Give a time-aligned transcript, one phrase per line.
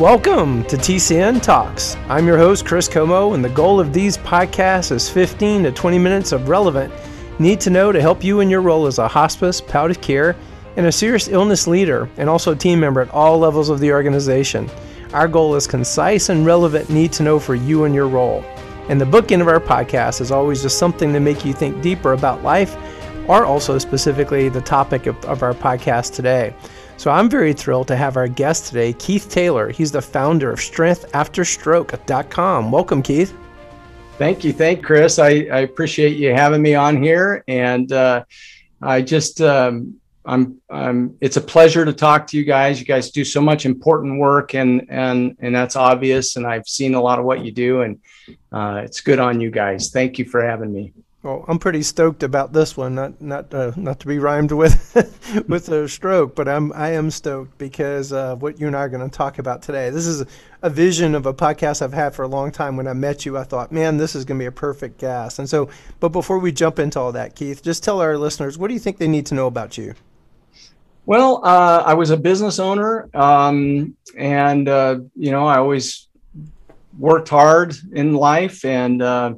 [0.00, 1.96] Welcome to TCN Talks.
[2.10, 5.98] I'm your host, Chris Comeaux, and the goal of these podcasts is 15 to 20
[5.98, 6.92] minutes of relevant
[7.38, 10.36] need to know to help you in your role as a hospice, palliative care,
[10.76, 13.90] and a serious illness leader, and also a team member at all levels of the
[13.90, 14.68] organization.
[15.14, 18.44] Our goal is concise and relevant need to know for you and your role.
[18.90, 22.12] And the bookend of our podcast is always just something to make you think deeper
[22.12, 22.76] about life,
[23.28, 26.54] or also specifically the topic of, of our podcast today.
[26.98, 29.68] So I'm very thrilled to have our guest today, Keith Taylor.
[29.70, 32.72] He's the founder of StrengthAfterStroke.com.
[32.72, 33.36] Welcome, Keith.
[34.16, 34.54] Thank you.
[34.54, 35.18] Thank Chris.
[35.18, 37.44] I, I appreciate you having me on here.
[37.46, 38.24] And uh,
[38.80, 42.80] I just, um, I'm, I'm, it's a pleasure to talk to you guys.
[42.80, 46.36] You guys do so much important work and, and, and that's obvious.
[46.36, 48.00] And I've seen a lot of what you do and
[48.50, 49.90] uh, it's good on you guys.
[49.90, 50.94] Thank you for having me.
[51.26, 52.94] Well, I'm pretty stoked about this one.
[52.94, 54.94] Not not uh, not to be rhymed with
[55.48, 58.88] with a stroke, but I'm I am stoked because uh, what you and I are
[58.88, 59.90] going to talk about today.
[59.90, 60.24] This is
[60.62, 62.76] a vision of a podcast I've had for a long time.
[62.76, 65.40] When I met you, I thought, man, this is going to be a perfect guest.
[65.40, 65.68] And so,
[65.98, 68.80] but before we jump into all that, Keith, just tell our listeners what do you
[68.80, 69.94] think they need to know about you.
[71.06, 76.06] Well, uh, I was a business owner, um, and uh, you know, I always
[76.96, 79.34] worked hard in life and uh,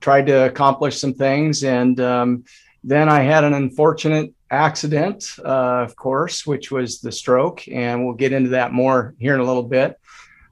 [0.00, 1.64] tried to accomplish some things.
[1.64, 2.44] And um,
[2.84, 7.66] then I had an unfortunate accident, uh, of course, which was the stroke.
[7.68, 9.98] And we'll get into that more here in a little bit.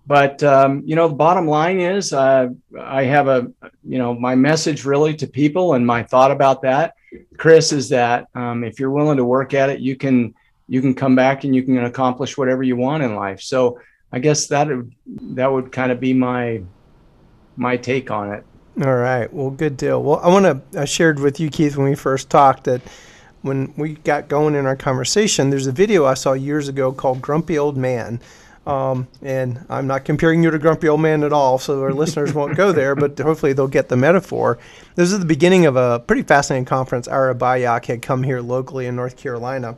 [0.07, 3.51] But, um, you know, the bottom line is uh, I have a,
[3.85, 6.95] you know, my message really to people and my thought about that,
[7.39, 10.35] Chris, is that um, if you're willing to work at it, you can,
[10.69, 13.41] you can come back and you can accomplish whatever you want in life.
[13.41, 13.81] So
[14.13, 14.69] I guess that,
[15.07, 16.63] that would kind of be my,
[17.57, 18.45] my take on it.
[18.83, 19.33] All right.
[19.33, 20.03] Well, good deal.
[20.03, 22.83] Well, I want to, I shared with you, Keith, when we first talked that
[23.43, 27.23] when we got going in our conversation, there's a video I saw years ago called
[27.23, 28.21] Grumpy Old Man.
[28.67, 32.33] Um, and I'm not comparing you to Grumpy Old Man at all, so our listeners
[32.33, 34.59] won't go there, but hopefully they'll get the metaphor.
[34.97, 37.07] This is the beginning of a pretty fascinating conference.
[37.07, 39.77] Ira Byock had come here locally in North Carolina.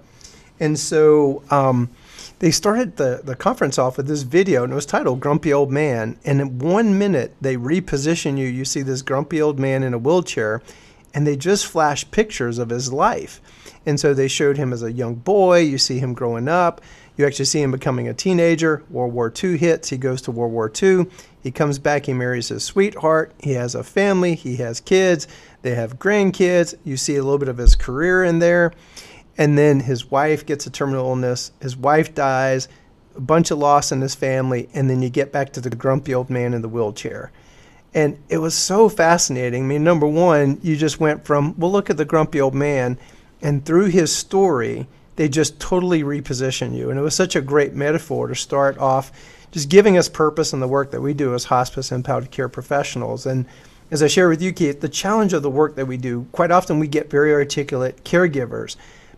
[0.59, 1.91] And so, um,
[2.39, 5.71] they started the, the conference off with this video, and it was titled Grumpy Old
[5.71, 6.19] Man.
[6.25, 8.47] And in one minute, they reposition you.
[8.47, 10.63] You see this grumpy old man in a wheelchair,
[11.15, 13.41] and they just flash pictures of his life.
[13.87, 15.61] And so they showed him as a young boy.
[15.61, 16.81] You see him growing up.
[17.17, 18.83] You actually see him becoming a teenager.
[18.91, 19.89] World War II hits.
[19.89, 21.07] He goes to World War II.
[21.43, 22.07] He comes back.
[22.07, 23.33] He marries his sweetheart.
[23.41, 24.35] He has a family.
[24.35, 25.27] He has kids.
[25.63, 26.75] They have grandkids.
[26.85, 28.73] You see a little bit of his career in there.
[29.39, 31.53] And then his wife gets a terminal illness.
[31.61, 32.69] His wife dies,
[33.15, 36.15] a bunch of loss in his family, and then you get back to the grumpy
[36.15, 37.31] old man in the wheelchair.
[37.95, 39.65] And it was so fascinating.
[39.65, 42.99] I mean, number one, you just went from, well, look at the grumpy old man,
[43.41, 44.87] and through his story,
[45.17, 46.91] they just totally reposition you.
[46.91, 49.13] And it was such a great metaphor to start off
[49.51, 52.49] just giving us purpose in the work that we do as hospice and palliative care
[52.49, 53.25] professionals.
[53.25, 53.47] And
[53.91, 56.51] as I share with you, Keith, the challenge of the work that we do, quite
[56.51, 58.77] often we get very articulate caregivers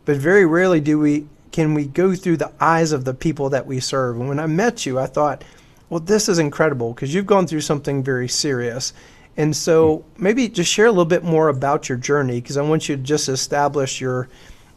[0.09, 3.67] but very rarely do we can we go through the eyes of the people that
[3.67, 4.19] we serve.
[4.19, 5.45] And when I met you, I thought,
[5.91, 8.95] well, this is incredible because you've gone through something very serious.
[9.37, 12.89] And so maybe just share a little bit more about your journey because I want
[12.89, 14.31] you to just establish your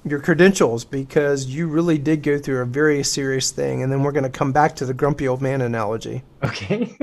[0.04, 4.12] your credentials because you really did go through a very serious thing and then we're
[4.12, 6.24] going to come back to the grumpy old man analogy.
[6.44, 6.94] Okay.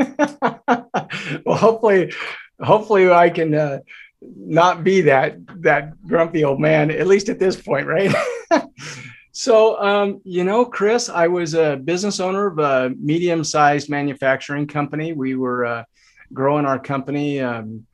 [1.47, 2.13] well, hopefully
[2.61, 3.79] hopefully I can uh,
[4.21, 8.15] not be that that grumpy old man at least at this point right?
[9.31, 15.13] So um, you know chris i was a business owner of a medium-sized manufacturing company.
[15.13, 15.85] We were uh,
[16.33, 17.87] growing our company um,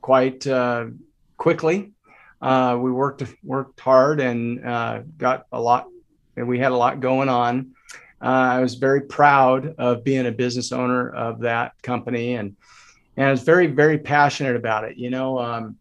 [0.00, 0.86] quite uh,
[1.36, 1.92] quickly.
[2.42, 5.86] Uh, we worked worked hard and uh, got a lot
[6.36, 7.72] and we had a lot going on.
[8.20, 12.56] Uh, i was very proud of being a business owner of that company and
[13.18, 14.96] and I was very, very passionate about it.
[14.96, 15.76] You know, um,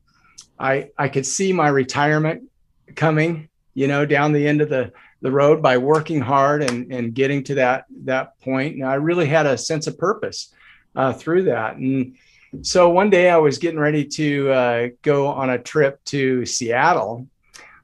[0.60, 2.50] I I could see my retirement
[2.96, 3.48] coming.
[3.76, 4.92] You know, down the end of the
[5.22, 8.76] the road by working hard and and getting to that that point.
[8.76, 10.52] And I really had a sense of purpose
[10.96, 11.76] uh, through that.
[11.76, 12.16] And
[12.64, 17.28] so one day I was getting ready to uh, go on a trip to Seattle.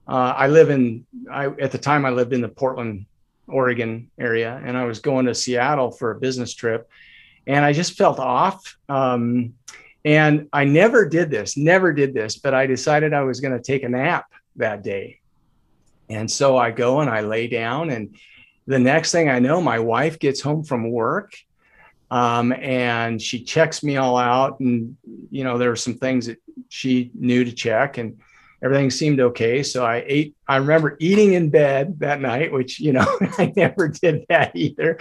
[0.07, 3.05] Uh, I live in I at the time I lived in the Portland,
[3.45, 6.89] Oregon area, and I was going to Seattle for a business trip
[7.47, 8.77] and I just felt off.
[8.89, 9.53] Um,
[10.05, 13.61] and I never did this, never did this, but I decided I was going to
[13.61, 14.25] take a nap
[14.57, 15.19] that day.
[16.09, 18.15] And so I go and I lay down, and
[18.67, 21.33] the next thing I know, my wife gets home from work.
[22.11, 24.95] Um, and she checks me all out, and
[25.31, 26.37] you know there were some things that
[26.69, 28.19] she knew to check, and
[28.61, 29.63] everything seemed okay.
[29.63, 30.35] So I ate.
[30.47, 33.05] I remember eating in bed that night, which you know
[33.39, 34.99] I never did that either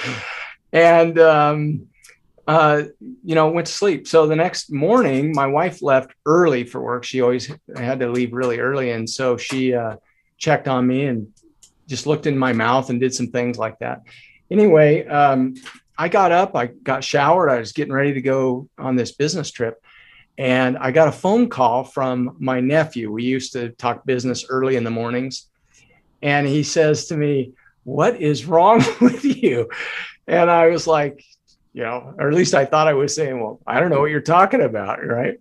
[0.73, 1.89] and um,
[2.47, 2.83] uh,
[3.25, 4.09] you know, went to sleep.
[4.09, 7.05] So the next morning, my wife left early for work.
[7.05, 9.97] She always had to leave really early, and so she uh,
[10.39, 11.33] checked on me and
[11.87, 14.03] just looked in my mouth and did some things like that.
[14.51, 15.55] Anyway, um,
[15.97, 19.51] I got up, I got showered, I was getting ready to go on this business
[19.51, 19.83] trip.
[20.39, 23.13] And I got a phone call from my nephew.
[23.13, 25.49] We used to talk business early in the mornings.
[26.23, 27.53] And he says to me,
[27.85, 29.69] What is wrong with you?
[30.27, 31.25] And I was like,
[31.73, 34.11] You know, or at least I thought I was saying, Well, I don't know what
[34.11, 35.05] you're talking about.
[35.05, 35.39] Right.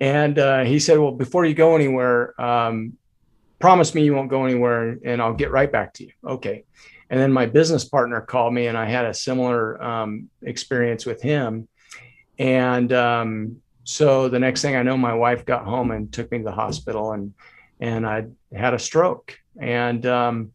[0.00, 2.94] And uh, he said, Well, before you go anywhere, um,
[3.58, 6.12] promise me you won't go anywhere and I'll get right back to you.
[6.26, 6.64] Okay.
[7.10, 11.20] And then my business partner called me and I had a similar um, experience with
[11.20, 11.68] him.
[12.38, 16.38] And um, so the next thing I know, my wife got home and took me
[16.38, 17.34] to the hospital, and
[17.80, 20.52] and I had a stroke, and um,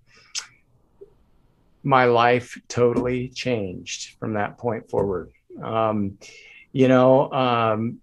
[1.86, 5.32] my life totally changed from that point forward.
[5.62, 6.18] Um,
[6.74, 8.02] you know, um,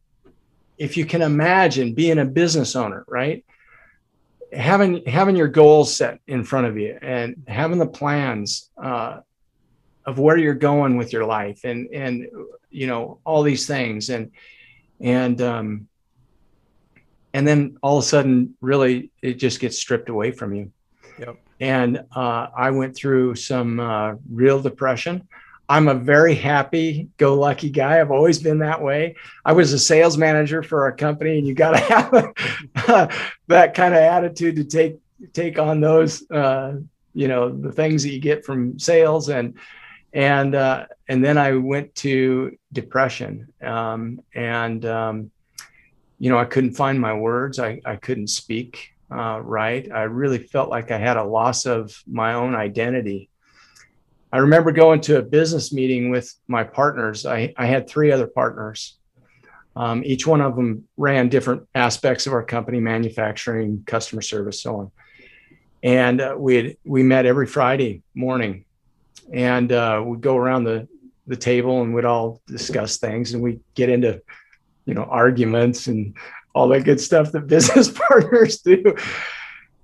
[0.78, 3.44] if you can imagine being a business owner, right?
[4.52, 9.20] Having having your goals set in front of you and having the plans uh,
[10.04, 12.26] of where you're going with your life, and and
[12.70, 14.30] you know all these things, and
[15.00, 15.88] and um,
[17.34, 20.72] and then all of a sudden, really, it just gets stripped away from you.
[21.18, 21.36] Yep.
[21.62, 25.28] And uh, I went through some uh, real depression.
[25.68, 28.00] I'm a very happy go lucky guy.
[28.00, 29.14] I've always been that way.
[29.44, 32.32] I was a sales manager for a company, and you got to
[32.74, 34.98] have that kind of attitude to take
[35.34, 36.78] take on those, uh,
[37.14, 39.54] you know, the things that you get from sales and
[40.12, 45.30] and uh, and then I went to depression, um, and um,
[46.18, 47.60] you know I couldn't find my words.
[47.60, 49.90] I I couldn't speak uh, right.
[49.92, 53.28] I really felt like I had a loss of my own identity.
[54.32, 57.26] I remember going to a business meeting with my partners.
[57.26, 58.96] I, I had three other partners.
[59.76, 64.76] Um, each one of them ran different aspects of our company, manufacturing, customer service, so
[64.76, 64.90] on.
[65.82, 68.64] And uh, we we met every Friday morning
[69.32, 70.88] and uh, we'd go around the
[71.26, 74.20] the table and we'd all discuss things and we get into
[74.86, 76.16] you know arguments and
[76.54, 78.96] all that good stuff that business partners do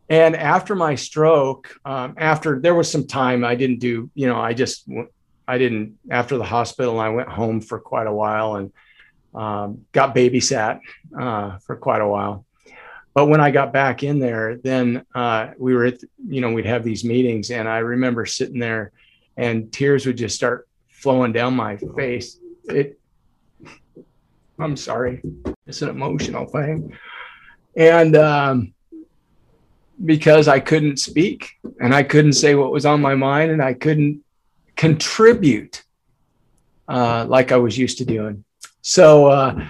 [0.08, 4.38] and after my stroke um, after there was some time i didn't do you know
[4.38, 4.88] i just
[5.46, 8.72] i didn't after the hospital i went home for quite a while and
[9.34, 10.80] um, got babysat
[11.18, 12.44] uh, for quite a while
[13.14, 16.66] but when i got back in there then uh, we were at you know we'd
[16.66, 18.92] have these meetings and i remember sitting there
[19.38, 20.68] and tears would just start
[20.98, 22.38] flowing down my face.
[22.64, 22.98] It,
[24.58, 25.22] I'm sorry,
[25.66, 26.96] it's an emotional thing.
[27.76, 28.74] And um,
[30.04, 31.50] because I couldn't speak
[31.80, 34.22] and I couldn't say what was on my mind and I couldn't
[34.76, 35.84] contribute
[36.88, 38.44] uh, like I was used to doing.
[38.82, 39.64] So uh,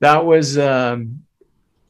[0.00, 1.22] that was um,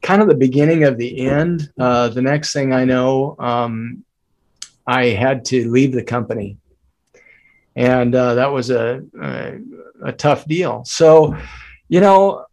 [0.01, 1.71] kind of the beginning of the end.
[1.79, 4.03] Uh, the next thing I know, um,
[4.85, 6.57] I had to leave the company
[7.75, 9.59] and uh, that was a, a,
[10.05, 10.83] a tough deal.
[10.85, 11.35] So,
[11.93, 12.47] you know,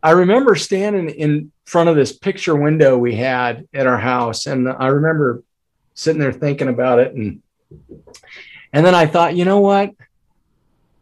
[0.00, 4.68] I remember standing in front of this picture window we had at our house, and
[4.68, 5.42] I remember
[5.94, 7.42] sitting there thinking about it, and
[8.72, 9.92] and then I thought, you know what?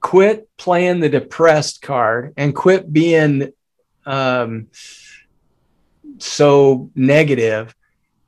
[0.00, 3.52] Quit playing the depressed card and quit being
[4.07, 4.69] um,
[6.16, 7.75] so negative,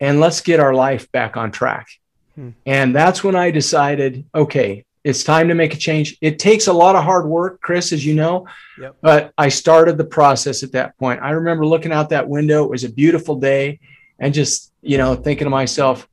[0.01, 1.87] and let's get our life back on track.
[2.35, 2.51] Hmm.
[2.67, 6.19] And that's when I decided, okay, it's time to make a change.
[6.21, 8.47] It takes a lot of hard work, Chris, as you know,
[8.79, 8.95] yep.
[9.01, 11.23] but I started the process at that point.
[11.23, 12.65] I remember looking out that window.
[12.65, 13.81] It was a beautiful day
[14.19, 16.07] and just, you know, thinking to myself,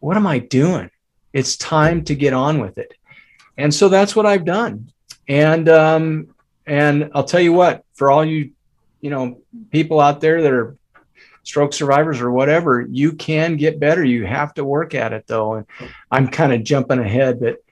[0.00, 0.90] what am I doing?
[1.32, 2.92] It's time to get on with it.
[3.56, 4.92] And so that's what I've done.
[5.26, 6.34] And, um,
[6.66, 8.50] and I'll tell you what, for all you,
[9.00, 9.40] you know,
[9.70, 10.76] people out there that are
[11.42, 14.04] stroke survivors or whatever, you can get better.
[14.04, 15.54] You have to work at it though.
[15.54, 15.66] And
[16.10, 17.62] I'm kind of jumping ahead, but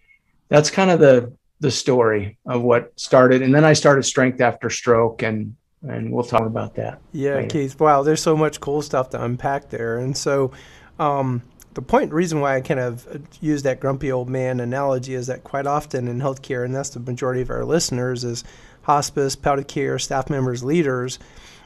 [0.48, 3.42] that's kind of the the story of what started.
[3.42, 7.00] And then I started strength after stroke and and we'll talk about that.
[7.12, 7.48] Yeah, later.
[7.48, 7.78] Keith.
[7.78, 9.98] Wow, there's so much cool stuff to unpack there.
[9.98, 10.50] And so
[10.98, 11.42] um,
[11.74, 13.06] the point reason why I kind of
[13.42, 17.00] use that grumpy old man analogy is that quite often in healthcare, and that's the
[17.00, 18.44] majority of our listeners, is
[18.82, 21.18] hospice, palliative care, staff members, leaders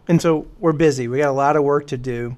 [0.09, 1.07] and so we're busy.
[1.07, 2.37] We got a lot of work to do.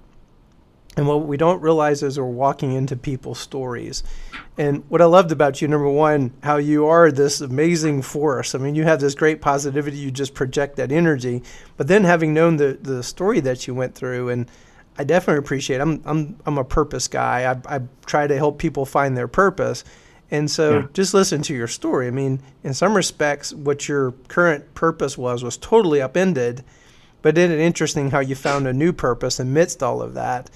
[0.96, 4.02] And what we don't realize is we're walking into people's stories.
[4.58, 8.54] And what I loved about you, number one, how you are this amazing force.
[8.54, 11.42] I mean, you have this great positivity, you just project that energy.
[11.76, 14.50] But then having known the, the story that you went through, and
[14.98, 17.50] I definitely appreciate I'm I'm I'm a purpose guy.
[17.50, 19.84] I, I try to help people find their purpose.
[20.30, 20.86] And so Yeah.
[20.92, 22.08] just listen to your story.
[22.08, 26.64] I mean, in some respects, what your current purpose was was totally upended,
[27.22, 30.50] but isn't it interesting how you found a new purpose amidst all of that?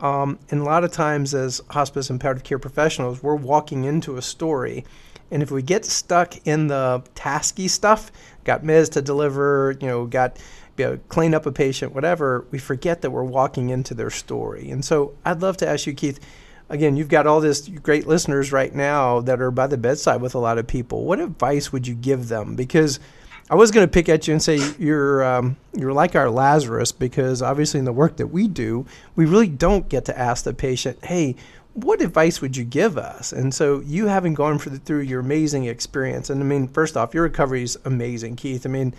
[0.00, 4.16] Um, and a lot of times, as hospice and palliative care professionals, we're walking into
[4.16, 4.84] a story.
[5.30, 8.12] And if we get stuck in the tasky stuff,
[8.44, 10.38] got meds to deliver, you know, got
[10.76, 14.70] you know, clean up a patient, whatever, we forget that we're walking into their story.
[14.70, 16.20] And so I'd love to ask you, Keith,
[16.68, 20.34] again, you've got all this great listeners right now that are by the bedside with
[20.34, 21.04] a lot of people.
[21.04, 22.56] What advice would you give them?
[22.56, 23.00] Because
[23.48, 26.90] I was going to pick at you and say you're um, you're like our Lazarus
[26.90, 30.52] because obviously in the work that we do, we really don't get to ask the
[30.52, 31.36] patient, "Hey,
[31.72, 35.64] what advice would you give us?" And so you having gone the, through your amazing
[35.64, 38.66] experience, and I mean, first off, your recovery is amazing, Keith.
[38.66, 38.94] I mean,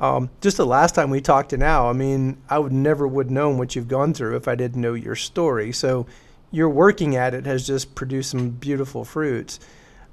[0.00, 3.30] um, just the last time we talked to now, I mean, I would never would
[3.30, 5.72] known what you've gone through if I didn't know your story.
[5.72, 6.06] So
[6.50, 9.60] your working at it has just produced some beautiful fruits.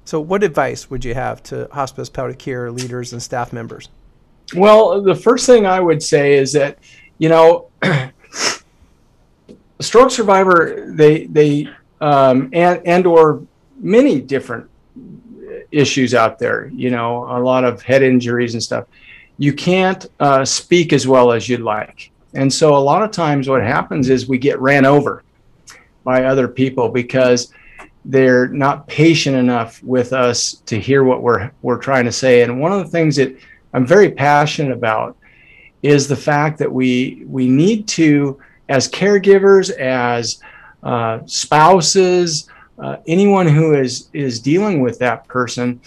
[0.08, 3.90] So, what advice would you have to hospice palliative care leaders and staff members?
[4.56, 6.78] Well, the first thing I would say is that,
[7.18, 7.68] you know,
[9.80, 11.68] stroke survivor, they they
[12.00, 13.42] um, and and or
[13.80, 14.70] many different
[15.72, 16.68] issues out there.
[16.68, 18.86] You know, a lot of head injuries and stuff.
[19.36, 23.46] You can't uh, speak as well as you'd like, and so a lot of times
[23.46, 25.22] what happens is we get ran over
[26.02, 27.52] by other people because
[28.08, 32.42] they're not patient enough with us to hear what we're we're trying to say.
[32.42, 33.36] And one of the things that
[33.74, 35.16] I'm very passionate about
[35.82, 40.40] is the fact that we we need to, as caregivers, as
[40.82, 42.48] uh, spouses,
[42.78, 45.78] uh, anyone who is is dealing with that person,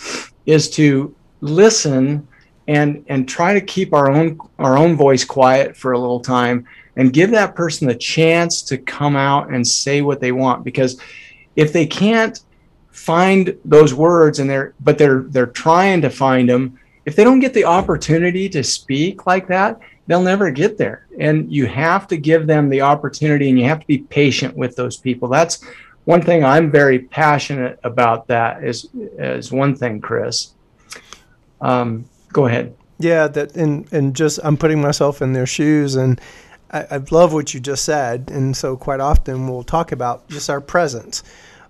[0.46, 2.28] is to listen
[2.68, 6.68] and and try to keep our own our own voice quiet for a little time
[6.98, 11.02] and give that person the chance to come out and say what they want because
[11.56, 12.42] if they can't
[12.92, 17.40] find those words and they're but they're they're trying to find them if they don't
[17.40, 21.08] get the opportunity to speak like that they'll never get there.
[21.20, 24.76] And you have to give them the opportunity and you have to be patient with
[24.76, 25.30] those people.
[25.30, 25.64] That's
[26.06, 30.54] one thing i'm very passionate about that is is one thing chris.
[31.62, 32.76] Um, go ahead.
[32.98, 36.20] Yeah that and and just i'm putting myself in their shoes and
[36.72, 40.50] I, I love what you just said and so quite often we'll talk about just
[40.50, 41.24] our presence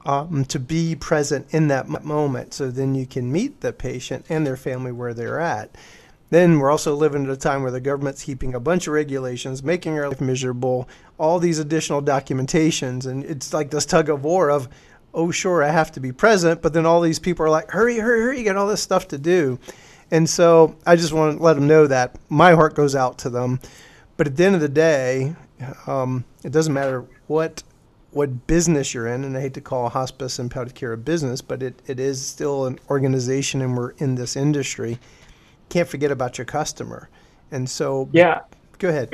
[0.05, 4.45] um, to be present in that moment so then you can meet the patient and
[4.45, 5.75] their family where they're at
[6.31, 9.61] then we're also living at a time where the government's keeping a bunch of regulations,
[9.61, 14.49] making our life miserable, all these additional documentations, and it's like this tug of war
[14.49, 14.69] of,
[15.13, 17.99] oh sure, I have to be present, but then all these people are like, hurry,
[17.99, 19.59] hurry, hurry, you got all this stuff to do.
[20.09, 23.29] And so I just want to let them know that my heart goes out to
[23.29, 23.59] them.
[24.21, 25.35] But at the end of the day,
[25.87, 27.63] um, it doesn't matter what
[28.11, 31.41] what business you're in, and I hate to call hospice and palliative care a business,
[31.41, 34.99] but it, it is still an organization, and we're in this industry
[35.69, 37.09] can't forget about your customer.
[37.49, 38.41] And so, yeah,
[38.77, 39.09] go ahead.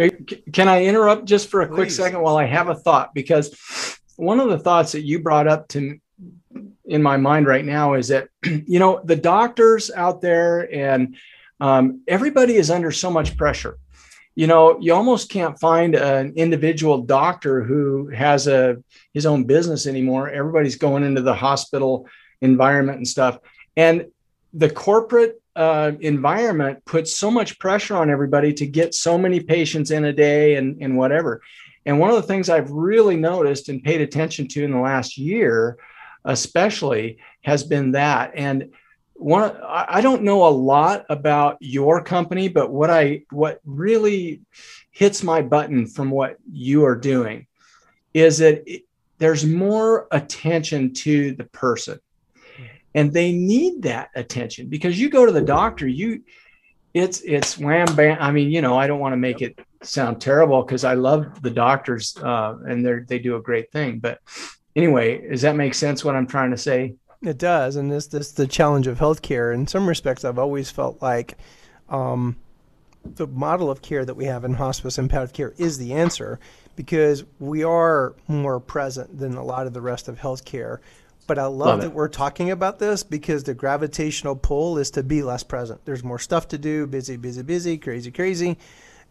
[0.52, 1.76] Can I interrupt just for a Please.
[1.76, 3.14] quick second while I have a thought?
[3.14, 5.98] Because one of the thoughts that you brought up to
[6.84, 11.16] in my mind right now is that you know the doctors out there and
[11.62, 13.78] um, everybody is under so much pressure.
[14.38, 18.77] You know, you almost can't find an individual doctor who has a
[19.12, 20.29] his own business anymore.
[20.29, 22.08] Everybody's going into the hospital
[22.41, 23.39] environment and stuff,
[23.75, 24.06] and
[24.53, 29.89] the corporate uh, environment puts so much pressure on everybody to get so many patients
[29.89, 31.41] in a day and, and whatever.
[31.88, 35.17] And one of the things I've really noticed and paid attention to in the last
[35.17, 35.79] year,
[36.25, 38.34] especially, has been that.
[38.36, 38.70] And
[39.17, 44.41] one, I don't know a lot about your company, but what I what really
[44.91, 47.47] hits my button from what you are doing
[48.13, 48.83] is that it,
[49.17, 52.00] there's more attention to the person.
[52.93, 56.24] And they need that attention because you go to the doctor you
[56.93, 58.17] it's it's wham bam.
[58.19, 61.43] I mean you know i don't want to make it sound terrible because i love
[61.43, 64.00] the doctors uh, and they they do a great thing.
[64.00, 64.19] But
[64.75, 66.95] anyway does that make sense what i'm trying to say
[67.27, 71.01] it does and this this the challenge of healthcare in some respects i've always felt
[71.01, 71.38] like
[71.89, 72.36] um,
[73.03, 76.39] the model of care that we have in hospice and palliative care is the answer
[76.75, 80.79] because we are more present than a lot of the rest of healthcare
[81.27, 81.93] but I love, Love that it.
[81.93, 85.81] we're talking about this because the gravitational pull is to be less present.
[85.84, 88.57] There's more stuff to do, busy, busy, busy, crazy, crazy.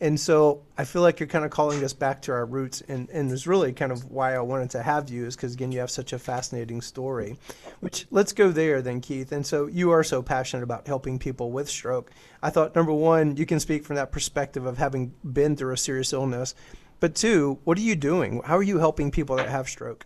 [0.01, 2.83] And so I feel like you're kind of calling us back to our roots.
[2.87, 5.73] And, and it's really kind of why I wanted to have you is because, again,
[5.73, 7.39] you have such a fascinating story.
[7.81, 9.33] Which let's go there then, Keith.
[9.33, 12.11] And so you are so passionate about helping people with stroke.
[12.43, 15.79] I thought, number one, you can speak from that perspective of having been through a
[15.79, 16.55] serious illness.
[17.01, 18.43] But two, what are you doing?
[18.45, 20.05] How are you helping people that have stroke?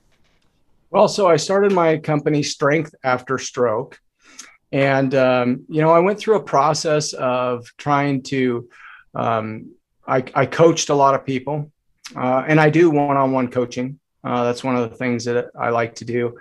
[0.91, 4.01] Well, so I started my company, Strength After Stroke.
[4.73, 8.69] And, um, you know, I went through a process of trying to,
[9.15, 9.73] um,
[10.11, 11.71] I, I, coached a lot of people,
[12.17, 14.01] uh, and I do one on one coaching.
[14.25, 16.37] Uh, that's one of the things that I like to do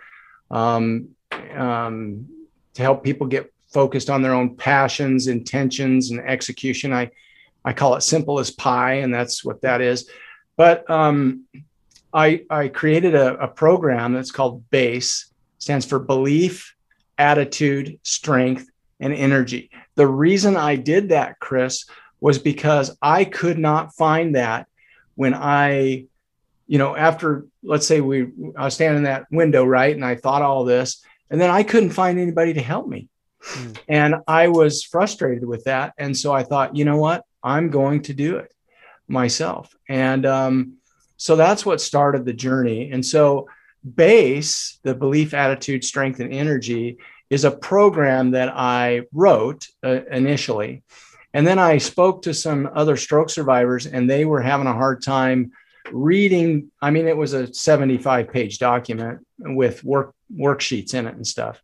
[0.49, 1.09] um,
[1.55, 2.27] um,
[2.73, 6.91] to help people get focused on their own passions, intentions, and execution.
[6.91, 7.11] I,
[7.63, 10.09] I call it simple as pie, and that's what that is.
[10.57, 11.45] But um,
[12.11, 16.75] I, I created a, a program that's called BASE, stands for Belief,
[17.19, 18.67] Attitude, Strength,
[18.99, 19.69] and Energy.
[19.95, 21.85] The reason I did that, Chris,
[22.21, 24.67] was because I could not find that
[25.15, 26.05] when I,
[26.67, 30.15] you know, after let's say we I was standing in that window, right, and I
[30.15, 33.07] thought all this, and then I couldn't find anybody to help me.
[33.43, 33.77] Mm.
[33.87, 35.93] And I was frustrated with that.
[35.97, 37.23] And so I thought, you know what?
[37.43, 38.53] I'm going to do it
[39.07, 39.73] myself.
[39.87, 40.77] And um,
[41.17, 42.91] so that's what started the journey.
[42.91, 43.47] And so,
[43.81, 46.97] BASE, the belief, attitude, strength, and energy,
[47.29, 50.83] is a program that I wrote uh, initially.
[51.33, 55.03] And then I spoke to some other stroke survivors, and they were having a hard
[55.03, 55.51] time
[55.91, 56.71] reading.
[56.81, 61.61] I mean, it was a 75 page document with work worksheets in it and stuff.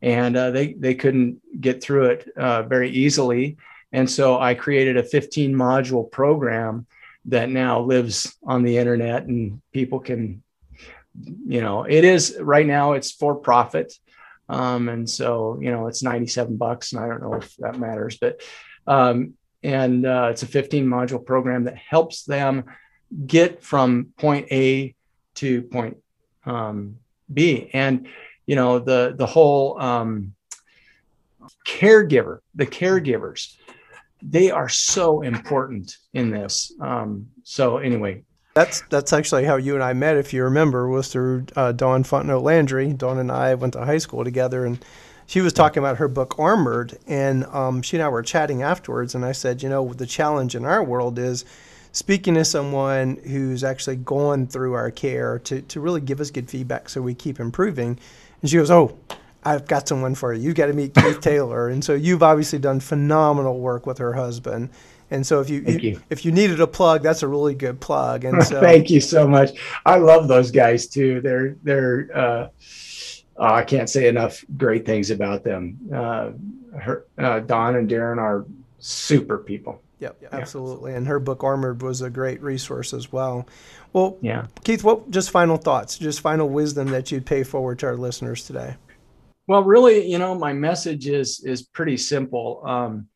[0.00, 3.56] And uh, they, they couldn't get through it uh, very easily.
[3.92, 6.86] And so I created a 15 module program
[7.26, 10.42] that now lives on the internet and people can
[11.46, 13.92] you know it is right now it's for profit
[14.48, 18.18] um, and so you know it's 97 bucks and i don't know if that matters
[18.20, 18.40] but
[18.86, 22.64] um, and uh, it's a 15 module program that helps them
[23.26, 24.94] get from point a
[25.34, 25.96] to point
[26.44, 26.96] um,
[27.32, 28.06] b and
[28.46, 30.34] you know the the whole um,
[31.66, 33.56] caregiver the caregivers
[34.22, 36.72] they are so important in this.
[36.80, 38.22] Um, so anyway,
[38.54, 42.04] that's that's actually how you and I met, if you remember, was through uh, Dawn
[42.04, 42.92] Fontenot Landry.
[42.92, 44.84] Dawn and I went to high school together, and
[45.32, 49.14] she was talking about her book Armored, and um, she and I were chatting afterwards,
[49.14, 51.46] and I said, you know, the challenge in our world is
[51.90, 56.50] speaking to someone who's actually gone through our care to, to really give us good
[56.50, 57.98] feedback so we keep improving.
[58.42, 58.98] And she goes, oh,
[59.42, 60.42] I've got someone for you.
[60.42, 61.70] You've got to meet Keith Taylor.
[61.70, 64.68] And so you've obviously done phenomenal work with her husband.
[65.10, 68.26] And so if you, you, if you needed a plug, that's a really good plug.
[68.26, 69.58] And so thank you so much.
[69.86, 71.22] I love those guys too.
[71.22, 72.48] They're they're uh,
[73.36, 75.78] oh, I can't say enough great things about them.
[75.92, 76.30] Uh,
[76.78, 78.46] her, uh, Dawn and Darren are
[78.78, 79.82] super people.
[80.00, 80.28] Yep, yeah.
[80.32, 80.94] absolutely.
[80.94, 83.46] And her book Armored was a great resource as well.
[83.92, 84.46] Well, yeah.
[84.64, 88.44] Keith, what just final thoughts, just final wisdom that you'd pay forward to our listeners
[88.44, 88.74] today?
[89.46, 92.62] Well, really, you know, my message is is pretty simple.
[92.64, 93.08] Um,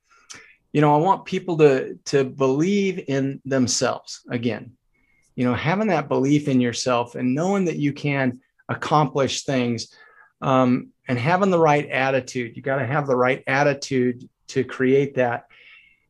[0.72, 4.72] you know, I want people to to believe in themselves again.
[5.34, 9.92] You know, having that belief in yourself and knowing that you can accomplish things,
[10.40, 12.56] um, and having the right attitude.
[12.56, 15.46] You got to have the right attitude to create that,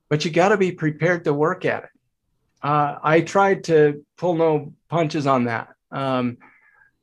[0.08, 1.90] but you got to be prepared to work at it.
[2.62, 5.68] Uh, I tried to pull no punches on that.
[5.90, 6.38] Um,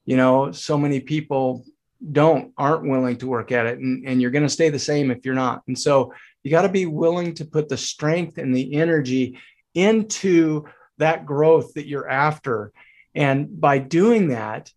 [0.06, 1.66] you know, so many people
[2.12, 5.10] don't aren't willing to work at it and, and you're going to stay the same
[5.10, 8.54] if you're not and so you got to be willing to put the strength and
[8.54, 9.40] the energy
[9.74, 10.66] into
[10.98, 12.74] that growth that you're after
[13.16, 14.70] and by doing that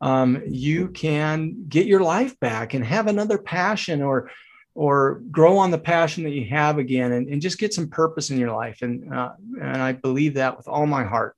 [0.00, 4.30] um, you can get your life back and have another passion or
[4.76, 8.30] or grow on the passion that you have again and, and just get some purpose
[8.30, 11.36] in your life and uh, and i believe that with all my heart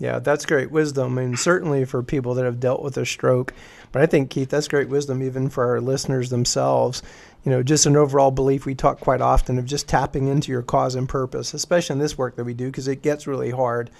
[0.00, 3.52] yeah, that's great wisdom, and certainly for people that have dealt with a stroke.
[3.92, 7.02] But I think Keith, that's great wisdom even for our listeners themselves.
[7.44, 10.62] You know, just an overall belief we talk quite often of just tapping into your
[10.62, 13.90] cause and purpose, especially in this work that we do because it gets really hard.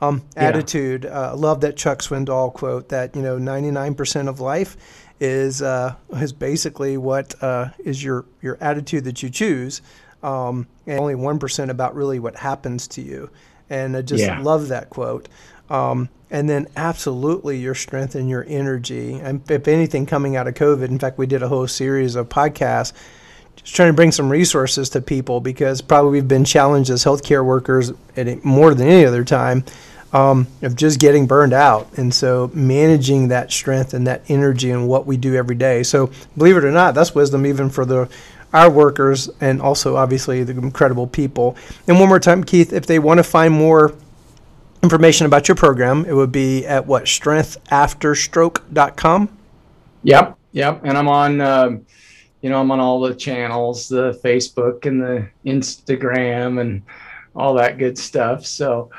[0.00, 0.44] Um, yeah.
[0.44, 1.06] Attitude.
[1.06, 4.76] Uh, love that Chuck Swindoll quote that you know 99% of life
[5.20, 9.82] is uh, is basically what uh, is your your attitude that you choose,
[10.22, 13.30] um, and only one percent about really what happens to you
[13.70, 14.40] and I just yeah.
[14.40, 15.28] love that quote.
[15.70, 19.14] Um, and then absolutely your strength and your energy.
[19.14, 22.28] And if anything, coming out of COVID, in fact, we did a whole series of
[22.28, 22.92] podcasts
[23.56, 27.44] just trying to bring some resources to people because probably we've been challenged as healthcare
[27.44, 29.64] workers at more than any other time
[30.12, 31.88] um, of just getting burned out.
[31.98, 35.82] And so managing that strength and that energy and what we do every day.
[35.82, 38.08] So believe it or not, that's wisdom even for the
[38.50, 41.54] our workers and also obviously the incredible people.
[41.86, 43.94] And one more time, Keith, if they want to find more
[44.82, 49.38] information about your program, it would be at what strengthafterstroke.com.
[50.04, 50.80] Yep, yep.
[50.84, 51.84] And I'm on, um,
[52.40, 56.82] you know, I'm on all the channels, the Facebook and the Instagram and
[57.34, 58.46] all that good stuff.
[58.46, 58.90] So,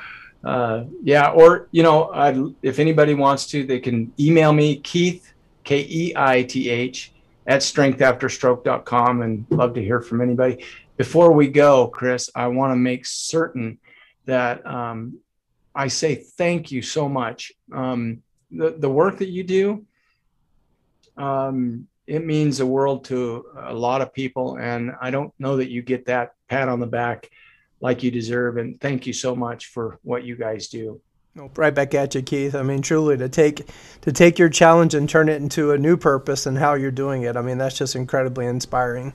[0.43, 5.33] uh, yeah, or you know, I'd, if anybody wants to, they can email me Keith
[5.63, 7.13] K E I T H,
[7.49, 10.63] at strengthafterstroke.com and love to hear from anybody.
[10.97, 13.79] Before we go, Chris, I want to make certain
[14.25, 15.17] that um,
[15.73, 17.51] I say thank you so much.
[17.71, 19.85] Um, the, the work that you do,
[21.17, 24.57] um, it means the world to a lot of people.
[24.57, 27.29] And I don't know that you get that pat on the back
[27.81, 28.57] like you deserve.
[28.57, 30.99] And thank you so much for what you guys do.
[31.55, 32.55] Right back at you, Keith.
[32.55, 33.69] I mean, truly to take
[34.01, 37.21] to take your challenge and turn it into a new purpose and how you're doing
[37.21, 37.37] it.
[37.37, 39.13] I mean, that's just incredibly inspiring.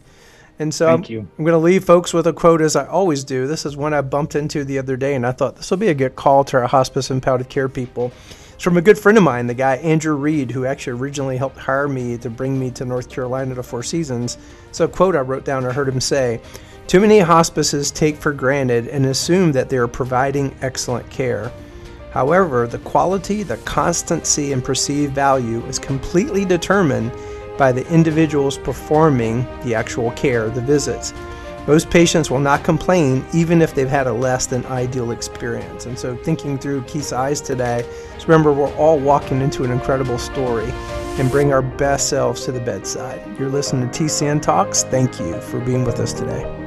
[0.58, 1.04] And so I'm.
[1.38, 3.46] I'm going to leave folks with a quote as I always do.
[3.46, 5.88] This is one I bumped into the other day, and I thought this will be
[5.88, 8.12] a good call to our hospice and palliative care people.
[8.54, 11.58] It's from a good friend of mine, the guy Andrew Reed, who actually originally helped
[11.58, 14.38] hire me to bring me to North Carolina to Four Seasons.
[14.70, 16.40] So, a quote I wrote down, I heard him say
[16.86, 21.50] Too many hospices take for granted and assume that they are providing excellent care.
[22.12, 27.10] However, the quality, the constancy, and perceived value is completely determined
[27.56, 31.12] by the individuals performing the actual care, the visits.
[31.66, 35.86] Most patients will not complain even if they've had a less than ideal experience.
[35.86, 40.18] And so, thinking through Keith's eyes today, just remember we're all walking into an incredible
[40.18, 40.70] story
[41.18, 43.22] and bring our best selves to the bedside.
[43.38, 44.82] You're listening to TCN Talks.
[44.84, 46.63] Thank you for being with us today.